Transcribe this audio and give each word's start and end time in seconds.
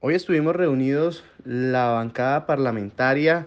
Hoy 0.00 0.14
estuvimos 0.14 0.54
reunidos 0.54 1.24
la 1.46 1.86
bancada 1.86 2.44
parlamentaria 2.44 3.46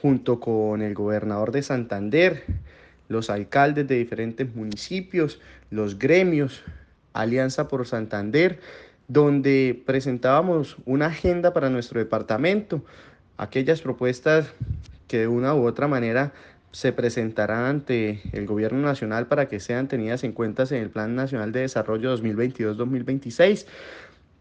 junto 0.00 0.38
con 0.38 0.80
el 0.80 0.94
gobernador 0.94 1.50
de 1.50 1.62
Santander, 1.62 2.44
los 3.08 3.30
alcaldes 3.30 3.88
de 3.88 3.96
diferentes 3.96 4.54
municipios, 4.54 5.40
los 5.70 5.98
gremios, 5.98 6.62
Alianza 7.14 7.66
por 7.66 7.84
Santander, 7.84 8.60
donde 9.08 9.82
presentábamos 9.86 10.76
una 10.84 11.06
agenda 11.06 11.52
para 11.52 11.68
nuestro 11.68 11.98
departamento, 11.98 12.84
aquellas 13.36 13.80
propuestas 13.80 14.54
que 15.08 15.18
de 15.18 15.26
una 15.26 15.56
u 15.56 15.66
otra 15.66 15.88
manera 15.88 16.32
se 16.70 16.92
presentarán 16.92 17.64
ante 17.64 18.20
el 18.32 18.46
gobierno 18.46 18.78
nacional 18.82 19.26
para 19.26 19.48
que 19.48 19.58
sean 19.58 19.88
tenidas 19.88 20.22
en 20.22 20.30
cuenta 20.30 20.62
en 20.70 20.76
el 20.76 20.90
Plan 20.90 21.16
Nacional 21.16 21.50
de 21.50 21.62
Desarrollo 21.62 22.16
2022-2026. 22.16 23.66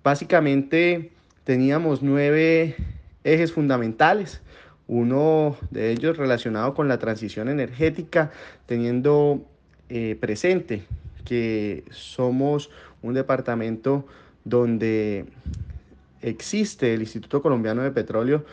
Básicamente 0.04 1.17
teníamos 1.48 2.04
nueve 2.04 2.76
ejes 3.24 3.54
fundamentales, 3.54 4.42
uno 4.86 5.56
de 5.72 5.92
ellos 5.92 6.18
relacionado 6.18 6.74
con 6.74 6.90
la 6.90 7.00
transición 7.00 7.48
energética, 7.48 8.32
teniendo 8.66 9.46
eh, 9.88 10.18
presente 10.20 10.84
que 11.24 11.86
somos 11.90 12.70
un 13.02 13.14
departamento 13.14 14.06
donde 14.44 15.24
existe 16.22 16.94
el 16.94 17.00
Instituto 17.00 17.42
Colombiano 17.42 17.82
de 17.82 17.92
Petróleo 17.92 18.44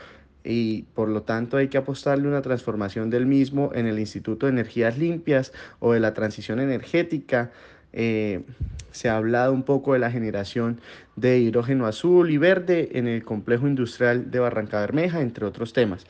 y 0.45 0.83
por 0.95 1.09
lo 1.09 1.23
tanto 1.23 1.57
hay 1.57 1.67
que 1.67 1.79
apostarle 1.79 2.29
una 2.29 2.43
transformación 2.43 3.11
del 3.11 3.27
mismo 3.27 3.73
en 3.75 3.89
el 3.89 3.99
Instituto 3.99 4.47
de 4.47 4.53
Energías 4.53 4.99
Limpias 4.99 5.53
o 5.81 5.95
de 5.95 5.99
la 5.99 6.15
transición 6.15 6.61
energética. 6.61 7.51
Eh, 7.95 8.43
se 8.91 9.09
ha 9.09 9.17
hablado 9.17 9.53
un 9.53 9.63
poco 9.63 9.93
de 9.93 9.99
la 9.99 10.11
generación 10.11 10.81
de 11.17 11.39
hidrógeno 11.39 11.87
azul 11.87 12.31
y 12.31 12.39
verde 12.39 12.91
en 12.93 13.09
el 13.09 13.25
complejo 13.25 13.67
industrial 13.67 14.31
de 14.31 14.39
Barranca 14.39 14.81
Bermeja, 14.81 15.21
entre 15.21 15.47
otros 15.47 15.73
temas. 15.73 16.07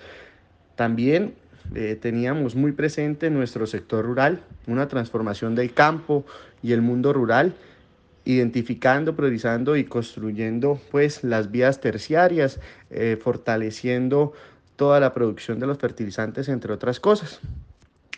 También 0.77 1.35
eh, 1.75 1.97
teníamos 2.01 2.57
muy 2.57 2.73
presente 2.73 3.31
nuestro 3.31 3.67
sector 3.67 4.05
rural, 4.05 4.43
una 4.67 4.89
transformación 4.89 5.55
del 5.55 5.73
campo 5.73 6.27
y 6.63 6.73
el 6.73 6.83
mundo 6.83 7.13
rural, 7.13 7.55
identificando, 8.27 9.17
priorizando 9.17 9.77
y 9.77 9.85
construyendo 9.85 10.81
pues 10.91 11.25
las 11.25 11.51
vías 11.51 11.81
terciarias, 11.81 12.61
eh, 12.91 13.19
fortaleciendo 13.23 14.33
toda 14.77 15.01
la 15.01 15.15
producción 15.15 15.59
de 15.59 15.67
los 15.67 15.79
fertilizantes, 15.79 16.49
entre 16.49 16.73
otras 16.73 17.01
cosas. 17.01 17.41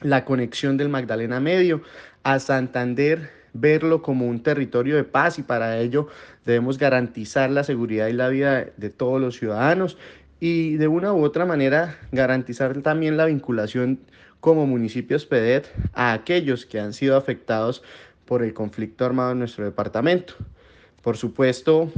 La 0.00 0.24
conexión 0.24 0.76
del 0.76 0.88
Magdalena 0.88 1.40
Medio 1.40 1.82
a 2.24 2.38
Santander 2.40 3.30
verlo 3.60 4.02
como 4.02 4.26
un 4.26 4.42
territorio 4.42 4.96
de 4.96 5.04
paz 5.04 5.38
y 5.38 5.42
para 5.42 5.78
ello 5.78 6.08
debemos 6.44 6.78
garantizar 6.78 7.50
la 7.50 7.64
seguridad 7.64 8.08
y 8.08 8.12
la 8.12 8.28
vida 8.28 8.66
de 8.76 8.90
todos 8.90 9.20
los 9.20 9.36
ciudadanos 9.36 9.98
y 10.40 10.76
de 10.76 10.88
una 10.88 11.12
u 11.12 11.24
otra 11.24 11.44
manera 11.44 11.98
garantizar 12.12 12.80
también 12.82 13.16
la 13.16 13.26
vinculación 13.26 14.00
como 14.40 14.66
municipios 14.66 15.26
PEDET 15.26 15.66
a 15.94 16.12
aquellos 16.12 16.66
que 16.66 16.78
han 16.78 16.92
sido 16.92 17.16
afectados 17.16 17.82
por 18.26 18.42
el 18.42 18.54
conflicto 18.54 19.04
armado 19.04 19.32
en 19.32 19.38
nuestro 19.38 19.64
departamento. 19.64 20.34
Por 21.02 21.16
supuesto 21.16 21.92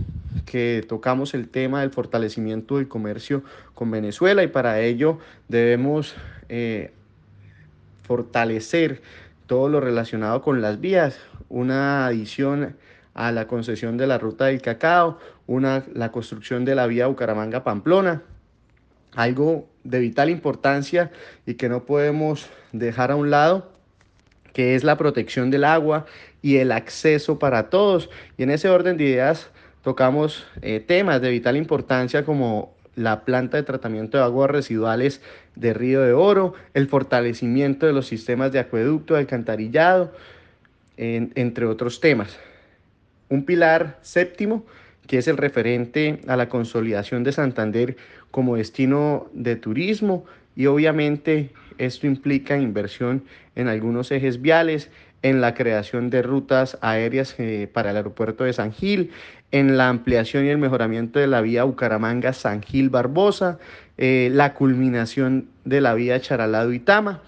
que 0.44 0.84
tocamos 0.86 1.34
el 1.34 1.48
tema 1.48 1.80
del 1.80 1.90
fortalecimiento 1.90 2.76
del 2.76 2.88
comercio 2.88 3.42
con 3.74 3.90
Venezuela 3.90 4.42
y 4.42 4.48
para 4.48 4.80
ello 4.80 5.18
debemos 5.48 6.14
eh, 6.48 6.92
fortalecer 8.02 9.00
todo 9.46 9.68
lo 9.70 9.80
relacionado 9.80 10.42
con 10.42 10.60
las 10.60 10.80
vías, 10.80 11.18
una 11.48 12.06
adición 12.06 12.76
a 13.14 13.32
la 13.32 13.46
concesión 13.46 13.96
de 13.96 14.06
la 14.06 14.18
ruta 14.18 14.46
del 14.46 14.62
cacao, 14.62 15.18
una, 15.46 15.84
la 15.92 16.12
construcción 16.12 16.64
de 16.64 16.74
la 16.74 16.86
vía 16.86 17.08
Bucaramanga-Pamplona, 17.08 18.22
algo 19.14 19.68
de 19.82 19.98
vital 19.98 20.30
importancia 20.30 21.10
y 21.46 21.54
que 21.54 21.68
no 21.68 21.84
podemos 21.84 22.48
dejar 22.72 23.10
a 23.10 23.16
un 23.16 23.30
lado, 23.30 23.72
que 24.52 24.74
es 24.74 24.84
la 24.84 24.96
protección 24.96 25.50
del 25.50 25.64
agua 25.64 26.06
y 26.42 26.58
el 26.58 26.70
acceso 26.70 27.38
para 27.38 27.70
todos. 27.70 28.10
Y 28.36 28.44
en 28.44 28.50
ese 28.50 28.68
orden 28.68 28.96
de 28.96 29.04
ideas 29.04 29.50
tocamos 29.82 30.46
eh, 30.62 30.80
temas 30.80 31.20
de 31.20 31.30
vital 31.30 31.56
importancia 31.56 32.24
como 32.24 32.74
la 32.94 33.24
planta 33.24 33.56
de 33.56 33.62
tratamiento 33.62 34.18
de 34.18 34.24
aguas 34.24 34.50
residuales 34.50 35.22
de 35.54 35.72
Río 35.72 36.02
de 36.02 36.12
Oro, 36.12 36.54
el 36.74 36.88
fortalecimiento 36.88 37.86
de 37.86 37.92
los 37.92 38.06
sistemas 38.06 38.52
de 38.52 38.58
acueducto, 38.58 39.14
de 39.14 39.26
entre 40.98 41.66
otros 41.66 42.00
temas. 42.00 42.36
Un 43.28 43.44
pilar 43.44 43.98
séptimo, 44.02 44.66
que 45.06 45.18
es 45.18 45.28
el 45.28 45.36
referente 45.36 46.20
a 46.26 46.36
la 46.36 46.48
consolidación 46.48 47.24
de 47.24 47.32
Santander 47.32 47.96
como 48.30 48.56
destino 48.56 49.28
de 49.32 49.56
turismo 49.56 50.26
y 50.54 50.66
obviamente 50.66 51.50
esto 51.78 52.06
implica 52.06 52.58
inversión 52.58 53.24
en 53.54 53.68
algunos 53.68 54.10
ejes 54.10 54.42
viales, 54.42 54.90
en 55.22 55.40
la 55.40 55.54
creación 55.54 56.10
de 56.10 56.22
rutas 56.22 56.78
aéreas 56.80 57.34
eh, 57.38 57.68
para 57.72 57.90
el 57.90 57.96
aeropuerto 57.96 58.44
de 58.44 58.52
San 58.52 58.72
Gil, 58.72 59.10
en 59.50 59.76
la 59.76 59.88
ampliación 59.88 60.44
y 60.44 60.48
el 60.48 60.58
mejoramiento 60.58 61.18
de 61.18 61.26
la 61.26 61.40
vía 61.40 61.64
Bucaramanga-San 61.64 62.62
Gil 62.62 62.90
Barbosa, 62.90 63.58
eh, 63.96 64.30
la 64.32 64.54
culminación 64.54 65.48
de 65.64 65.80
la 65.80 65.94
vía 65.94 66.20
Charalado-Itama 66.20 67.22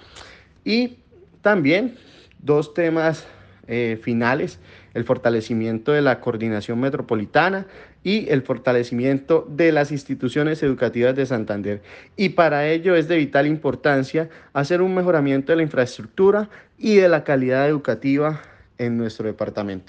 y 0.65 0.99
también 1.43 1.97
dos 2.41 2.75
temas 2.75 3.27
eh, 3.71 4.01
finales, 4.03 4.59
el 4.95 5.05
fortalecimiento 5.05 5.93
de 5.93 6.03
la 6.03 6.21
coordinación 6.21 6.81
metropolitana 6.81 7.67
y 8.03 8.29
el 8.29 8.43
fortalecimiento 8.43 9.47
de 9.49 9.71
las 9.71 9.93
instituciones 9.93 10.61
educativas 10.65 11.15
de 11.15 11.25
Santander. 11.25 11.81
Y 12.17 12.31
para 12.31 12.67
ello 12.67 12.97
es 12.97 13.07
de 13.07 13.17
vital 13.17 13.47
importancia 13.47 14.29
hacer 14.53 14.83
un 14.83 14.93
mejoramiento 14.93 15.53
de 15.53 15.57
la 15.57 15.63
infraestructura 15.63 16.51
y 16.79 16.97
de 16.97 17.09
la 17.09 17.23
calidad 17.23 17.69
educativa 17.69 18.43
en 18.77 18.97
nuestro 18.97 19.27
departamento. 19.27 19.87